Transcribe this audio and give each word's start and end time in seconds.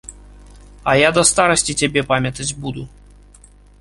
А 0.93 0.95
я 1.07 1.11
да 1.17 1.23
старасці 1.31 1.75
цябе 1.85 2.01
памятаць 2.13 2.49
буду. 2.65 2.87